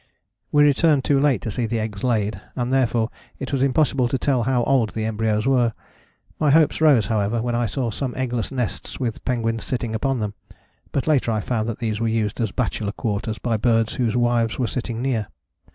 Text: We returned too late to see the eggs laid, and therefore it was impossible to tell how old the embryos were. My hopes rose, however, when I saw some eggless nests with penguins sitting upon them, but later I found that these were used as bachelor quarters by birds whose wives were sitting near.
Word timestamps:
We 0.51 0.63
returned 0.63 1.03
too 1.03 1.19
late 1.19 1.41
to 1.43 1.51
see 1.51 1.67
the 1.67 1.79
eggs 1.79 2.03
laid, 2.03 2.41
and 2.55 2.73
therefore 2.73 3.11
it 3.37 3.53
was 3.53 3.61
impossible 3.61 4.07
to 4.07 4.17
tell 4.17 4.41
how 4.41 4.63
old 4.63 4.93
the 4.95 5.05
embryos 5.05 5.45
were. 5.45 5.73
My 6.39 6.49
hopes 6.49 6.81
rose, 6.81 7.05
however, 7.05 7.39
when 7.39 7.53
I 7.53 7.67
saw 7.67 7.91
some 7.91 8.15
eggless 8.15 8.51
nests 8.51 8.99
with 8.99 9.23
penguins 9.25 9.63
sitting 9.63 9.93
upon 9.93 10.17
them, 10.17 10.33
but 10.91 11.05
later 11.05 11.29
I 11.31 11.39
found 11.39 11.69
that 11.69 11.77
these 11.77 11.99
were 11.99 12.07
used 12.07 12.41
as 12.41 12.51
bachelor 12.51 12.93
quarters 12.93 13.37
by 13.37 13.57
birds 13.57 13.93
whose 13.93 14.17
wives 14.17 14.57
were 14.57 14.65
sitting 14.65 15.03
near. 15.03 15.27